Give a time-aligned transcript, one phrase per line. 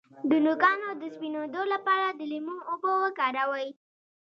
[0.29, 3.67] د نوکانو د سپینیدو لپاره د لیمو اوبه وکاروئ